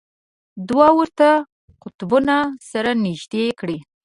[0.69, 1.29] دوه ورته
[1.81, 2.37] قطبونه
[2.71, 3.77] سره نژدې کړئ.